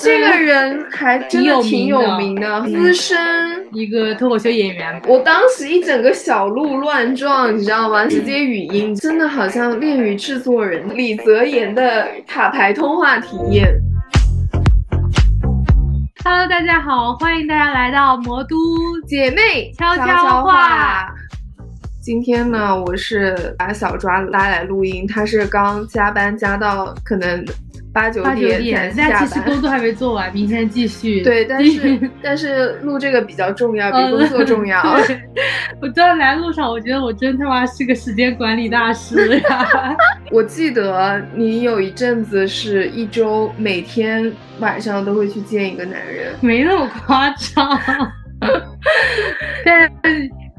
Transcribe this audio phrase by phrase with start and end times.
[0.00, 3.18] 这个人还真的挺有名的，资深
[3.72, 5.02] 一个脱口秀演员。
[5.08, 8.06] 我当时一整个小鹿乱撞，你知道吗？
[8.06, 13.66] 直接语音，真的好像恋与制作人李泽言的卡牌通话体验。
[16.24, 18.56] Hello，大家好，欢迎大家来到魔都
[19.06, 21.08] 姐妹悄悄悄话。
[22.00, 27.44] 今天呢，我是把小抓拉来录音，他是刚加班加到可能
[27.98, 29.60] 八九点下但其实工。
[29.60, 31.22] 作还没做完，明天继续。
[31.26, 34.80] 对，但是 但是录这个比较重要，比工作重要。
[35.82, 39.96] 我昨天来路上，我觉得我真他妈是个时间管理大师呀！
[40.30, 47.80] 我记得你有一阵子是一周每天晚上都会去见一个男人，没那么夸张，
[49.64, 49.92] 但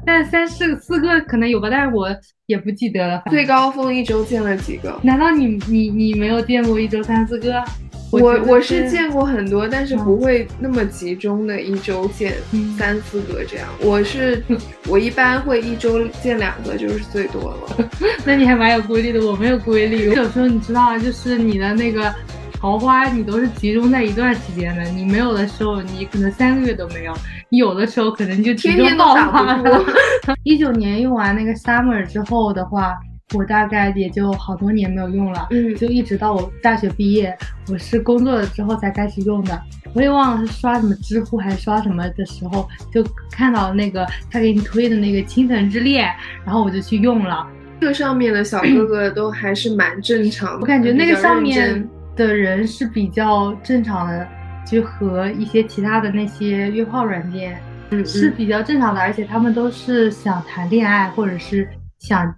[0.06, 2.08] 但三四四个可能有吧，但是我
[2.50, 3.22] 也不记得了。
[3.30, 4.98] 最高峰一周见了几个？
[5.02, 7.62] 难道你你你没有见过一周三四个？
[8.10, 13.68] 我我是见过很多，但是嗯不会那么集中的一周见嗯三四个这样。
[13.80, 14.42] 我是
[14.88, 17.88] 我一般会一周见两个就是最多了。
[18.26, 20.06] 那你还蛮有规律的，我没有规律。
[20.06, 22.12] 有时候你知道啊，就是你的那个
[22.58, 24.82] 桃花，你都是集中在一段时间的。
[24.90, 29.84] 你没有的时候，你可能三个月都没有；你有的时候，可能就天天都打爆发不了。
[30.44, 32.96] 一九年用完那个 summer 之后的话，
[33.34, 35.48] 我大概也就好多年没有用了。
[35.50, 37.36] 嗯就一直到我大学毕业，
[37.68, 39.60] 我是工作了之后才开始用的。
[39.92, 46.08] 我也忘了是刷什么知乎还是刷什么的时候，就看到那个他给你推的那个《倾城之恋》，
[46.44, 47.44] 然后我就去用了。
[47.80, 54.28] 这个上面的小哥哥 都还是蛮正常的，我感觉那个上面的人是比较正常的，
[54.66, 62.32] 就和一些其他的那些约炮软件嗯嗯是比较正常的，而且他们都是想谈恋爱或者是想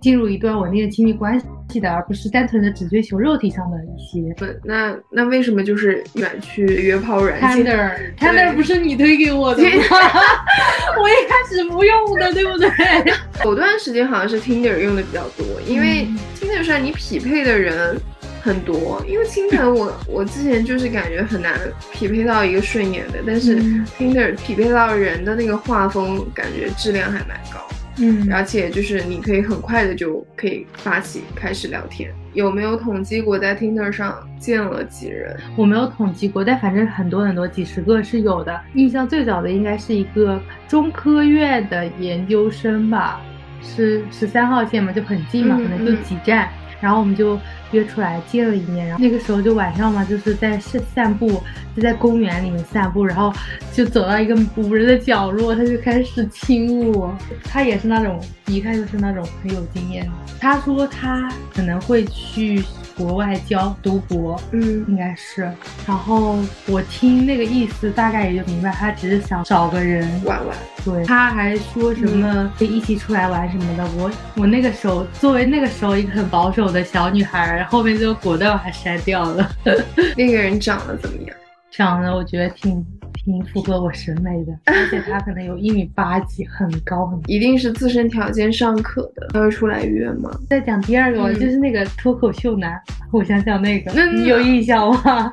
[0.00, 4.56] 进入一段稳定的亲密关系的，而不是单纯的只追求肉体上的一些。
[4.62, 9.68] 那那为什么就是远去约炮软件？Tinder，Tinder 不是你推给我的吗？
[11.00, 12.68] 我一开始不用的，对不对？
[13.44, 18.00] 有段时间好像是 Tinder 用的比较多，因为嗯 Tinder 上你匹配的人
[18.46, 19.02] 很多。
[19.06, 21.58] 因为倾城 我我之前就是感觉很难
[21.92, 27.66] 匹配到一个顺眼的，但是嗯 Tinder 匹配到人的那个画风，感觉质量还蛮高，
[27.98, 32.10] 嗯，而且就是你可以很快的就可以发起开始聊天。
[32.34, 35.34] 有没有统计过在 Tinder 上见了几人？
[35.56, 38.60] 我没有统计过，但反正很多很多，几十个是有的。
[38.74, 43.20] 印象最早的应该是一个中科院的研究生吧，
[43.62, 46.48] 是十三号线嘛，就很近嘛，嗯可能就嗯几站。
[46.78, 47.40] 然后我们就
[47.72, 51.42] 约出来见了一面，然后那个时候就晚上嘛，就是在散散步，
[51.74, 53.32] 就在公园里面散步，然后
[53.72, 57.16] 就走到一个无人的角落，他就开始亲我。
[57.44, 60.12] 他也是那种一看就是那种很有经验的。
[60.40, 62.62] 他说他可能会去
[62.96, 65.42] 国外教读博，嗯应该是。
[65.86, 70.08] 然后我听那个意思，大概也就明白，他只是想找个人。
[70.24, 70.56] 玩玩。
[70.84, 73.84] 对，他还说什么可以一起出来玩什么的。
[73.96, 79.50] 我我那个时候作为那个时候一个很保守的小女孩，后面就果断把他删掉了。
[80.16, 81.36] 那个人长得怎么样？
[81.70, 82.82] 长得我觉得挺
[83.26, 87.22] 挺符合我审美的，而且他可能有一米八几，很高很高。
[87.26, 90.30] 一定是自身条件尚可的，他会出来约吗？
[90.48, 95.32] 再讲第二个，嗯就是那个脱口秀男，我想想那个，那你有印象吗？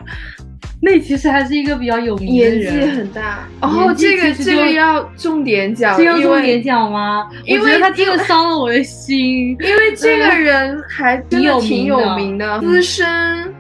[0.82, 7.26] 那其实还是一个比较有名的人年，纪很大哦，这个这个要重点讲，这要重点讲吗？
[7.46, 9.56] 因为他真的伤了我的心。
[9.60, 13.08] 因为这个人还真的挺有名的，资深，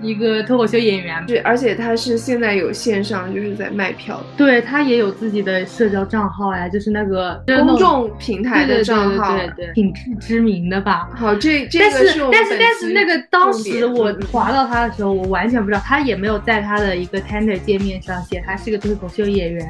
[0.02, 9.38] 一个脱口秀演员，对，而且他是现在有线上就是在卖票对他也有自己的社交账号呀，就是那个公众平台的账号。
[9.38, 11.08] 对对对，挺知知名的吧。
[11.16, 19.68] 好，这这但个是但是但是那个当时我划到他的时候，我完全不知道，他也没有在他的一个 Tender 界面上写他是个脱口秀演员，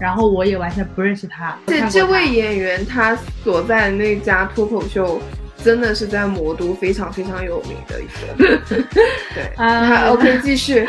[0.00, 1.56] 然后我也完全不认识他。
[1.66, 5.20] 这这位演员他所在的那家脱口秀。
[5.64, 8.60] 真的是在魔都非常非常有名的一个，
[9.34, 10.86] 对，啊好，OK，继续。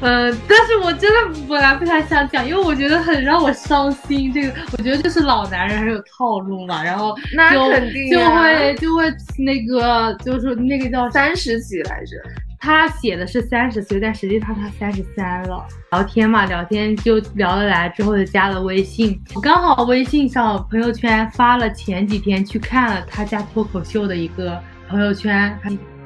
[0.00, 4.32] 呃，但是我真的本来不太想讲，因为我觉得很让我伤心。
[4.32, 9.04] 这个我觉得就是老男人很有套路嘛，然后那就肯定就啊会就会
[9.36, 12.16] 那个就是那个叫三十几来着，
[12.64, 15.62] 他写的是三十岁，但实际上他三十三了。
[15.92, 19.20] 聊天嘛，聊天就聊得来，之后就加了微信。
[19.34, 24.58] 我刚好微信上朋友圈发了前几天去看了他家脱口秀的一个
[24.88, 25.54] 朋友圈，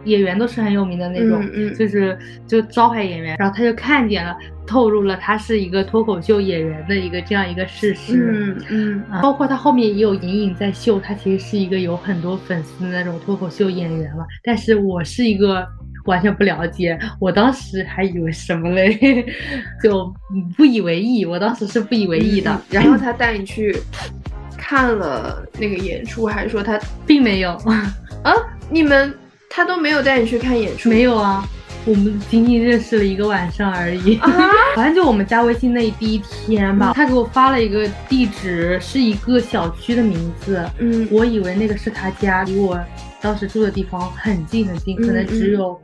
[0.02, 3.36] 演员都是很有名的那种，嗯嗯就是就招牌演员。
[3.38, 8.32] 然后他就看见了，透露了他是一个脱口秀演员的一个这样一个事实。
[8.32, 14.26] 嗯嗯啊，包括他后面也有隐隐在秀，他其实是一个有很多粉丝的那种脱口秀演员了。
[14.42, 15.64] 但是我是一个，
[16.08, 16.98] 完全不了解。
[17.20, 19.24] 我当时还以为什么嘞，
[19.82, 20.12] 就
[20.56, 21.24] 不以为意。
[21.24, 22.60] 我当时是不以为意的。
[22.70, 23.76] 然后他带你去
[24.56, 27.50] 看了那个演出，还是说他 并没有？
[28.24, 28.34] 啊，
[28.70, 29.14] 你们
[29.48, 30.88] 他都没有带你去看演出？
[30.88, 31.46] 没有啊。
[31.84, 34.18] 我们仅仅认识了一个晚上而已，
[34.76, 42.78] 好像就我们加微信那第一天吧，他给我发了一个地址，是一个小区的名字，嗯，我以为那个是他家，离我
[43.22, 45.80] 当时住的地方很近很近，可能只有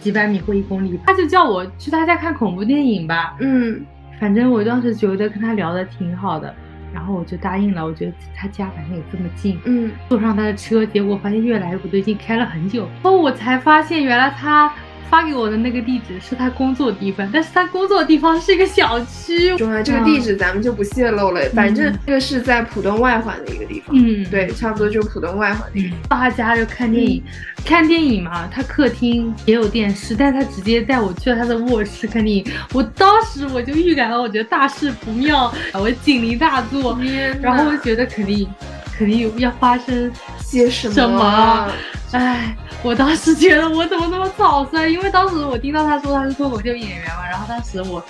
[0.00, 3.84] 几百米或一公里，他就叫我去他家看恐怖电影吧，嗯，
[4.20, 6.54] 反正我当时觉得跟他聊的挺好的，
[6.92, 14.72] 然后我就答应了，我觉得他家反正也这么近，嗯，坐上他的车，结果发现越来越不对劲，开了很久，后我才发现原来他。
[15.10, 19.56] 发给我的那个地址是他工作地方，但是他工作的地方是一个小区。
[19.56, 21.40] 中啊，这个地址咱们就不泄露了。
[21.54, 23.94] 反正这个是在浦东外环的一个地方。
[23.96, 25.88] 嗯，对，差不多就是浦东外环那个。
[26.08, 27.22] 到他家就看电影，
[27.64, 32.44] 看电影嘛，他客厅也有电视，但他直接带我去了他的卧室看电影。
[32.72, 36.98] 我当时我就预感到，我觉得大事不妙，我警铃大作，
[37.40, 38.48] 然后我觉得肯定
[38.96, 41.70] 肯定要发生些什么。
[42.12, 44.88] 唉，我当时觉得我怎么那么草率？
[44.88, 48.02] 因为当时我听到他说他是脱口秀演员嘛，然后当时我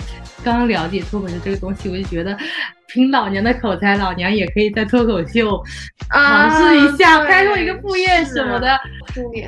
[0.45, 2.37] 刚刚了解脱口秀这个东西，我就觉得。
[2.89, 5.61] 凭老娘的口才，老娘也可以在脱口秀
[6.09, 8.79] 尝试一下，开拓一个副业什么的。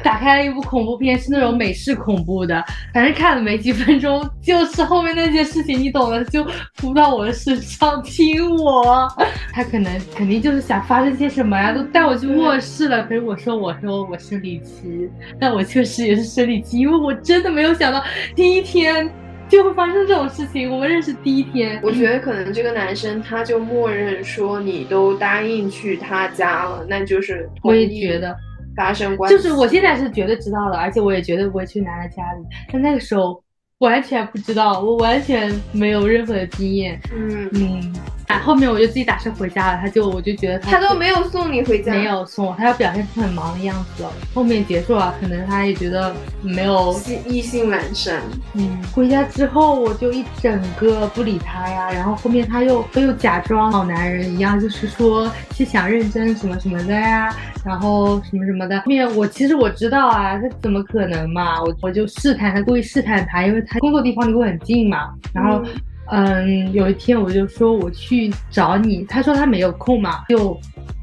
[0.02, 9.08] 打开了一部恐怖片，是那种美式恐怖的，反正看了没几分钟，就是后面那件事情，你懂的，就扑到我的身上 亲我。
[9.52, 13.02] 他可能肯定就是想发生些什么呀，都带我去卧室了。
[13.04, 15.08] 可是我说，我说我生理期，
[15.40, 18.02] 但我确实也是生理期，因为我真的没有想到
[18.34, 19.10] 第一天。
[19.48, 20.70] 就会发生这种事情。
[20.70, 28.36] 我们认识第一天，我觉得可能这个男生他就默认说你都答应去他家了，那就是我也觉得
[28.78, 29.36] 发生关系。
[29.36, 32.44] 就是我现在是绝对知道了，而且我也绝对不会去男的家里。
[32.72, 33.42] 但那个时候
[33.78, 36.98] 完全不知道，我完全没有任何的经验。
[37.12, 37.94] 嗯嗯。
[38.36, 44.04] 后面我就自己打车回家了，他就我就觉得他都没有送你回家，没有送，他要表现出很忙的样子。
[44.34, 46.94] 后面结束了，可能他也觉得没有
[47.26, 48.20] 异性阑珊。
[48.54, 57.34] 嗯，回家之后我就一整个不理他呀，然后后面他又他又假装好男人一样，就是说是想认真什么什么的呀，
[57.64, 58.78] 然后什么什么的。
[58.80, 61.62] 后面我其实我知道啊，他怎么可能嘛？
[61.62, 65.62] 我我就试探他，故意试探他，因为他工作地方离我很近嘛，然后。
[65.64, 65.66] 嗯，
[66.10, 70.58] 嗯有一天我就说我去找你，他说他没有空嘛，就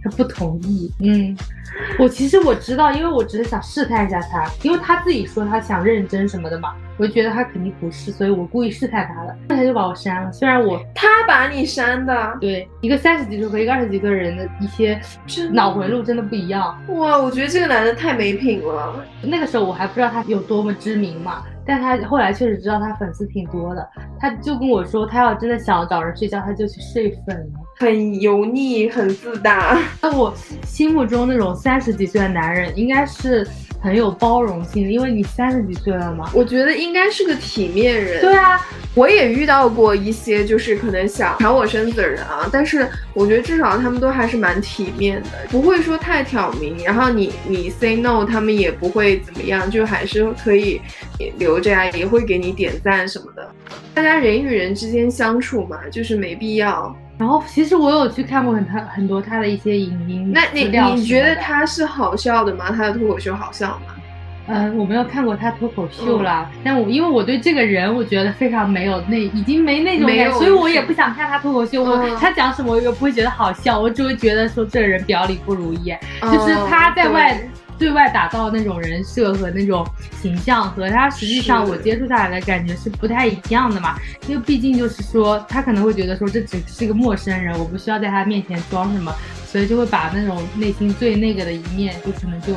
[0.05, 0.93] 他不同意。
[0.99, 1.35] 嗯，
[1.97, 10.31] 我其实我知道，因为我只是想试探一下他，因为他自己说他想认真什么的嘛，我就觉得他肯定不是，所以我故意试探他了，他就把我删了。
[10.31, 15.01] 虽然我他把你删的，对，一个三十几岁和一个二十几岁人的一些
[15.51, 16.79] 脑回路真的不一样。
[16.89, 19.03] 哇，我觉得这个男的太没品了。
[19.23, 21.43] 那个时候我还不知道他有多么知名嘛。
[21.67, 29.79] 但他后来确实知道他粉丝挺多的，他就跟我说，他要真的想找人睡觉，他就去睡粉了，很油腻，很自大。
[30.01, 30.33] 那我
[30.65, 33.47] 心目中那种三十几岁的男人，应该是。
[33.81, 38.19] 很有包容性的，因为你三十几岁了嘛，我觉得应该是个体面人。
[38.19, 38.59] 对啊，
[38.95, 46.83] 我也遇到过一些就是可能想抢我身子的人啊，但是我觉得至少他们都还是蛮体面的，不会说太挑明。
[46.83, 50.81] 然后你你 say no，他们也不会怎么样，就还是可以
[51.37, 53.47] 留着呀，也会给你点赞什么的。
[53.93, 56.95] 大家人与人之间相处嘛，就是没必要。
[57.17, 62.65] 然后其实我有去看过很他很多他的一些影音，那你你觉得他是好笑的吗？
[62.69, 63.95] 他的脱口秀好笑吗？
[64.47, 71.83] 嗯，我没有看过他脱口秀啦，但我因为我对这个人我觉得非常没有那已经没那种感，所以我也不想看他脱口秀。
[71.83, 77.41] 我他讲什么我也不会觉得好笑，我只会觉得说这个人表里不如意，就是他在外。
[77.77, 79.85] 对外打造那种人设和那种
[80.21, 83.95] 形象，和他实际上我接触下来的感觉是不太一样的嘛。
[84.27, 89.13] 因为毕竟就是说，他可能会觉得说这只是一个陌生人，我不需要在他面前装什么，
[89.45, 92.53] 所以就会把那种内心最那个的一面，就可能就。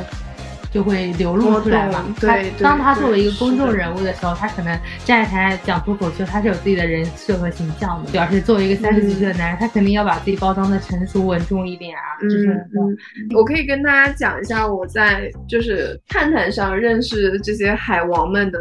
[0.71, 2.05] 就会流露出来嘛。
[2.19, 8.11] 对，当他作为一个公众人物的时候，他可能站在台讲脱口秀，他是有自己的人设和形象的。
[8.11, 12.01] 主要是作为一个三十几岁的男人，他肯定要把自己包装的成熟稳重一点啊。
[12.21, 12.97] 嗯嗯。
[13.35, 18.59] 我可以跟大家讲一下我在就是探探上认识这些海王们的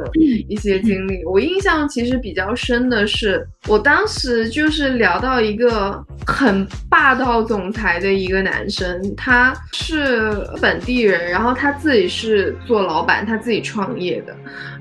[0.49, 1.23] 一些经历。
[1.27, 11.98] 我印象其实比较深的是，我当时就是聊到一个很霸道总裁的一个男生，他是本地人，然后他自己。
[11.99, 14.35] 里是做老板，他自己创业的。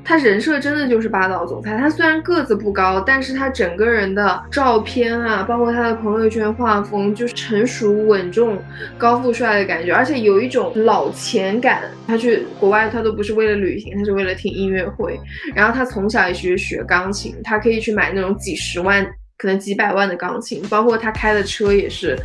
[0.04, 1.78] 他人设真的就是霸道总裁。
[1.78, 8.58] 他虽然个子不高，但是他整个人的照片啊，包括他的朋友圈画风，就是成熟稳重、
[8.98, 11.82] 高富帅的感觉，而且有一种老钱感。
[12.08, 15.20] 他去国外，他都不是为了旅行，他是为了听音乐会。
[15.54, 19.06] 然后他从小也学学钢琴，他可以去买那种几十万、
[19.38, 22.18] 可能几百万的钢琴，包括他开的车也是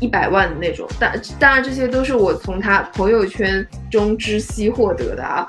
[0.00, 0.88] 一百万的那种。
[0.98, 5.46] 但当然，这些都是我从他朋友圈中知悉获得的啊。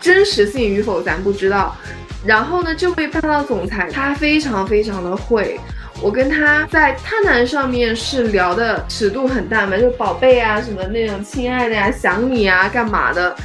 [0.00, 1.76] 真实性与否咱不知道，
[2.24, 5.58] 然后呢，这位霸道总裁他非常非常的会，
[6.00, 13.36] 我跟他在探谈上面是聊的尺度很大嘛，就宝贝啊什么那种亲爱的呀，想你啊干嘛的。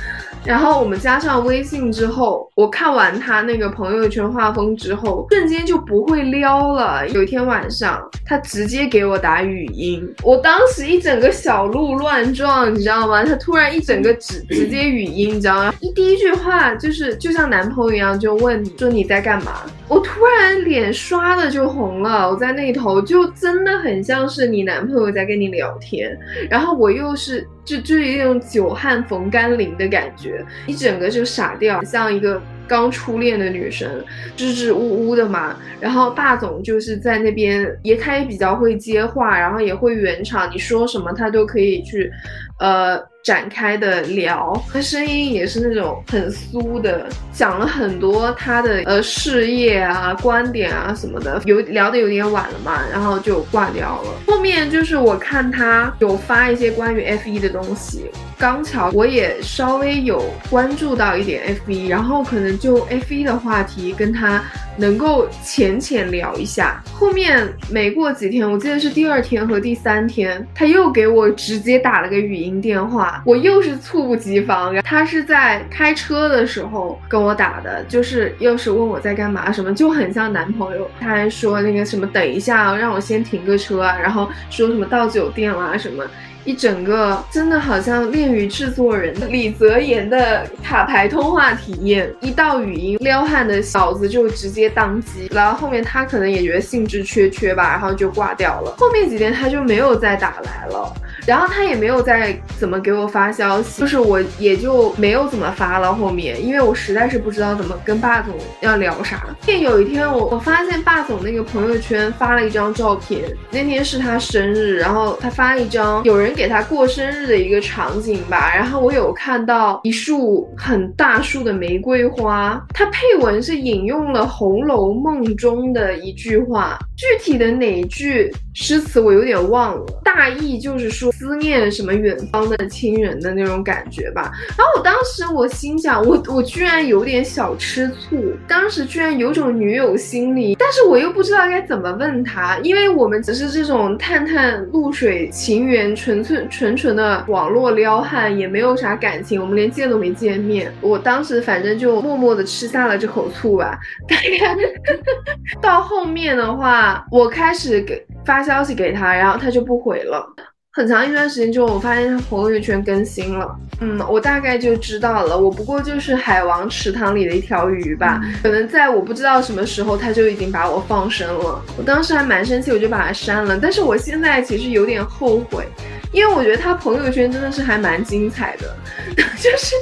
[0.45, 7.07] 然后我们加上微信之后，我看完他那个朋友圈画风之后，瞬间就不会撩了。
[7.09, 13.23] 有一天晚上，他直接给我打语音，我当时一整个小鹿乱撞，你知道吗？
[13.23, 15.73] 他突然一整个直直接语音，你知道吗？
[15.79, 19.61] 一第一句话就是就像男朋友一样，就问你说你在干嘛？
[19.87, 26.17] 我突然脸刷的就红了，我在那头就真的很像是你男朋友在跟你聊天，
[26.49, 27.47] 然后我又是。
[27.65, 30.32] 就就是一种久旱逢甘霖的感觉，
[30.65, 33.89] 一整个就傻掉，像一个刚初恋的女生，
[34.35, 35.55] 支支吾吾的嘛。
[35.79, 42.11] 然后霸总就是在那边也他也比较会接话，然后也会圆场，你说什么他都可以去，
[42.59, 43.01] 呃。
[43.23, 54.09] 展开的聊，他声音也是那种很酥的，讲了很多他的呃事业啊、观点啊什么的，有聊的有点晚了嘛，然后就挂掉了。
[54.27, 64.43] 后面就是我看他有发一些关于 F 一的东西，刚巧我也稍微有关注到一点 F 一，然后可能就 F 一的话题跟他
[64.77, 66.81] 能够浅浅聊一下。
[66.93, 73.21] 后面没过几天，我记得是第二天和第三天，他又给我直接打了个语音电话。
[73.25, 80.89] 我又是猝不及防，他是在开车的时候跟我打的，就是又是问我在干嘛，什么就很像男朋友。
[80.99, 86.03] 他还说那个什么，等一下让我先停个车啊，然后说什么到酒店啦什么。
[86.45, 98.75] 一整个真的好像恋与制作人李泽言的卡牌通话体验，一到语音撩汉的小子就直接当机，然后后面他可能也觉得兴致缺缺吧，然后就挂掉了。
[98.77, 100.93] 后面几天他就没有再打来了，
[101.25, 105.93] 然后他也没有再怎么给我发消息，就是我也就没有怎么发了。
[105.93, 109.25] 后面因为我实在是不知道怎么跟霸总要聊啥。
[109.45, 116.33] 便有一天我我发现霸总那个朋友圈发了一张照片，那天是他生日，然后他发了一张有人。
[116.33, 134.31] 给他过生日的一个场景吧，然后我有看到一束很大束的玫瑰花，它配文是引用了《红楼梦》中的一句话，具体的哪句诗词我有点忘了，大意就是说思念什么远方的亲人的那种感觉吧。
[134.57, 146.23] 然后我当时我心想，我我居然有点小吃醋，当时居然有种女友心理，但是我又不知道该怎么问他，因为我们只是这种探探露水情缘纯。
[146.23, 150.71] 粹纯纯的网络撩汉，也没有啥感情，我们连见都没见面。
[150.79, 153.77] 我当时反正就默默的吃下了这口醋吧。
[154.07, 154.55] 大概
[155.61, 160.25] 到后面的话，我开始给发消息给他，然后他就不回了。
[160.75, 165.37] 很长一段时间之后，我发现他朋友圈更新了，嗯，我大概就知道了。
[165.37, 171.61] 我不过就是海王池塘里的一条鱼吧，可能在我不知道什么时候，他就已经把我放生了。
[171.77, 173.59] 我当时还蛮生气，我就把他删了。
[173.61, 175.63] 但是我现在其实有点后悔。
[176.11, 178.75] 因为我觉得他朋友圈真的是还蛮精彩的，
[179.15, 179.75] 就是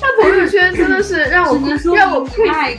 [0.00, 1.60] 他朋友圈真的是让我
[1.94, 2.76] 让我窥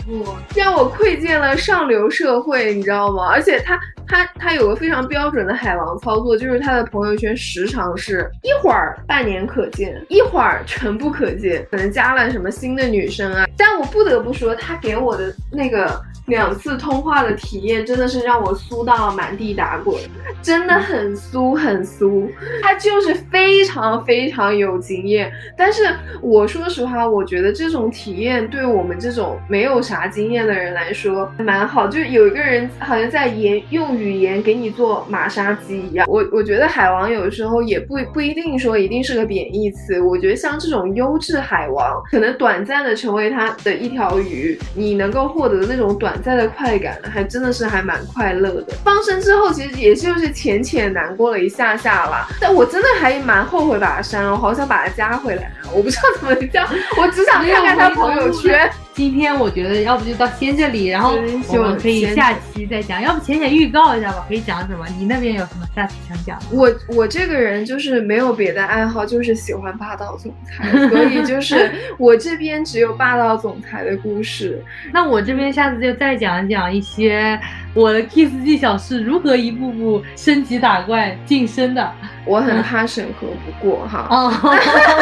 [0.55, 3.29] 让我愧见了上流社会，你知道吗？
[3.31, 3.79] 而且他
[4.11, 13.47] 他他有个非常标准的海王操作，就是他的朋友圈时常是一会儿半年可见，一会儿全部可见，可能加了什么新的女生啊。
[13.57, 15.99] 但我不得不说，他给我的那个。
[16.27, 19.99] 两次通话的体验真的是让我酥到满地打滚，
[20.41, 22.29] 真的很酥很酥。
[22.61, 25.83] 他就是非常非常有经验，但是
[26.21, 36.05] 我说实话，我觉得这种体验对我们这种没有啥经验的人来说蛮好，就有一个人好像在言用语语言给你做马杀鸡一样。
[36.09, 46.11] 我我觉得海王有时候也不不一定说一定是个贬义词，我觉得像这种优质海王，可能短暂的成为他的一条鱼，你能够获得那种短。
[46.21, 48.75] 暂的快感，还真的是还蛮快乐的。
[48.83, 52.27] 放生之后，其实也就是浅浅难过了一下下啦。
[52.39, 55.73] 但我真的还蛮后悔把它删了，我好想把它加回来啊。
[55.73, 56.67] 我不知道怎么加，
[57.01, 58.69] 我只想看看他朋友圈。
[58.93, 61.15] 今天我觉得要不就到先这里，然后
[61.49, 63.01] 我们可以下期再讲。
[63.01, 64.85] 要不浅浅预告一下吧，可以讲什么？
[64.99, 66.45] 你那边有什么下期想讲的？
[66.51, 74.61] 我我这个人就是没有别的爱好，就是喜欢霸道总裁， 所以就是我这边只有霸道总裁的故事。
[74.91, 77.39] 那我这边下次就再讲讲一些
[77.73, 81.91] 我的 kiss 技巧是如何一步步升级打怪晋升的。
[82.23, 84.05] 我很怕审核不过哈。
[84.11, 84.31] 哦，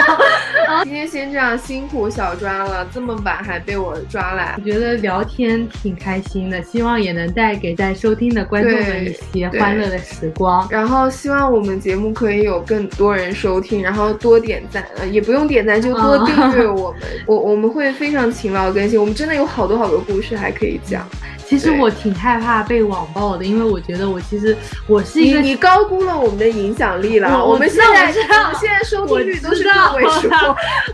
[0.83, 4.55] 今天先这样，辛苦小抓了，这么晚还被我抓来。
[4.57, 10.65] 我觉得聊天挺开心的，希望也能带给在收听的观众们一些欢乐的时光。
[10.71, 17.01] 然后希望我们节目可以有更多人收听，然后多点赞，呃，也不用点赞，就多订阅我们。
[17.25, 21.05] 我我们会非常勤劳更新，我们真的有好多好多故事还可以讲。
[21.49, 27.43] 其实我挺害怕被网暴的，因为我觉得我其实我是一个你高估了我们的影响力了。
[27.43, 30.29] 我们现在我们现在收听率都是个位数。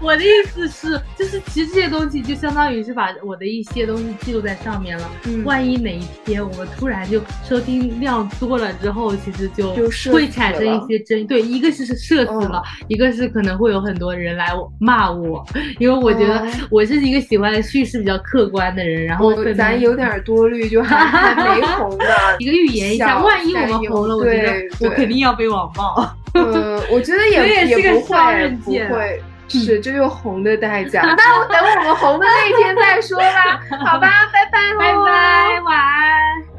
[0.02, 5.12] 我的意思是，就是其实这些东西就相当于是把我的一些东西记录在上面了。
[5.26, 5.44] 嗯。
[5.44, 9.74] 万一哪一天我们突然就收听量多了之后，其实就
[10.10, 11.26] 会产生一些争议。
[11.26, 15.46] 对，一个是社死了，一个是可能会有很多人来骂我，
[15.80, 19.04] 因为我觉得我是一个喜欢叙事比较客观的人。
[19.04, 20.45] 然后咱有点多。
[20.48, 22.06] 率就还还没 红的，
[22.40, 26.10] 一个预言一下，万一我们红了，我觉得我肯定要被网暴。
[26.34, 31.02] 呃， 我觉得也也不会，不会，是这就是红的代价。
[31.02, 36.55] 那我等我们红的那一天再说吧，好吧，拜拜，拜拜，晚安。